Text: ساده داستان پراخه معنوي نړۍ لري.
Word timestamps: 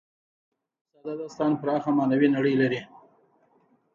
ساده 0.89 1.13
داستان 1.21 1.51
پراخه 1.61 1.89
معنوي 1.97 2.27
نړۍ 2.35 2.55
لري. 2.61 2.81